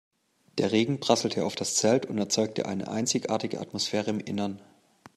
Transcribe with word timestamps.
Der 0.57 0.71
Regen 0.71 0.99
prasselte 0.99 1.45
auf 1.45 1.53
das 1.55 1.75
Zelt 1.75 2.07
und 2.07 2.17
erzeugte 2.17 2.65
eine 2.65 2.87
einzigartige 2.87 3.59
Atmosphäre 3.61 4.09
im 4.09 4.19
Innern. 4.19 4.59